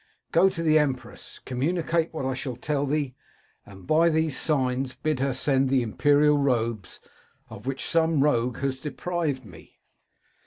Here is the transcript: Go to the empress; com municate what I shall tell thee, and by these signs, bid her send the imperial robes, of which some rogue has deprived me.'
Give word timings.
Go 0.31 0.49
to 0.49 0.63
the 0.63 0.79
empress; 0.79 1.39
com 1.45 1.59
municate 1.59 2.11
what 2.11 2.25
I 2.25 2.33
shall 2.33 2.55
tell 2.55 2.87
thee, 2.87 3.13
and 3.67 3.85
by 3.85 4.09
these 4.09 4.35
signs, 4.35 4.95
bid 4.95 5.19
her 5.19 5.31
send 5.31 5.69
the 5.69 5.83
imperial 5.83 6.39
robes, 6.39 6.99
of 7.51 7.67
which 7.67 7.85
some 7.85 8.23
rogue 8.23 8.57
has 8.61 8.79
deprived 8.79 9.45
me.' 9.45 9.77